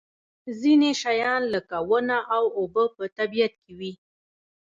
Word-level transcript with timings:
ځینې 0.59 0.91
شیان 1.01 1.41
لکه 1.53 1.77
ونه 1.89 2.17
او 2.35 2.43
اوبه 2.59 2.83
په 2.95 3.03
طبیعت 3.17 3.53
کې 3.63 3.71
وي. 3.79 3.91